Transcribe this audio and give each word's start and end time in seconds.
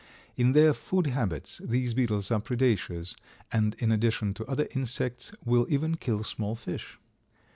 In 0.35 0.53
their 0.53 0.73
food 0.73 1.05
habits 1.05 1.61
these 1.63 1.93
beetles 1.93 2.31
are 2.31 2.39
predaceous, 2.39 3.15
and 3.51 3.75
in 3.75 3.91
addition 3.91 4.33
to 4.33 4.45
other 4.47 4.67
insects, 4.73 5.31
will 5.45 5.67
even 5.69 5.95
kill 5.95 6.23
small 6.23 6.55
fish. 6.55 6.97